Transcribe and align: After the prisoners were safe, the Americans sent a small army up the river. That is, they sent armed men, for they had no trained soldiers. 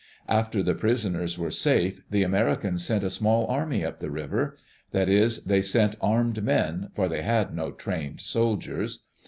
After 0.27 0.63
the 0.63 0.73
prisoners 0.73 1.37
were 1.37 1.51
safe, 1.51 2.01
the 2.09 2.23
Americans 2.23 2.83
sent 2.83 3.03
a 3.03 3.09
small 3.11 3.45
army 3.45 3.85
up 3.85 3.99
the 3.99 4.09
river. 4.09 4.57
That 4.89 5.07
is, 5.07 5.43
they 5.43 5.61
sent 5.61 5.95
armed 6.01 6.43
men, 6.43 6.89
for 6.91 7.07
they 7.07 7.21
had 7.21 7.53
no 7.55 7.69
trained 7.71 8.19
soldiers. 8.19 9.03